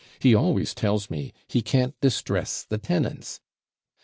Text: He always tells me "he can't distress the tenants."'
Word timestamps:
He 0.17 0.33
always 0.33 0.73
tells 0.73 1.11
me 1.11 1.31
"he 1.47 1.61
can't 1.61 1.93
distress 2.01 2.63
the 2.67 2.79
tenants."' 2.79 3.39